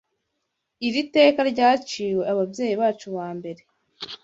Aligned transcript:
Iri 0.87 1.01
teka 1.13 1.41
ryaciwe 1.51 2.23
ababyeyi 2.31 2.75
bacu 2.81 3.07
ba 3.15 3.27
mbere 3.37 3.61